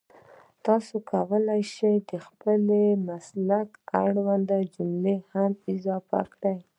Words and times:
تاسو 0.65 0.95
کولای 1.11 1.61
شئ 1.73 1.95
د 2.09 2.11
خپل 2.25 2.59
مسلک 3.07 3.69
اړونده 4.03 4.57
جملې 4.75 5.15
هم 5.31 5.51
ور 5.63 5.65
اضافه 5.73 6.19
کړئ 6.33 6.57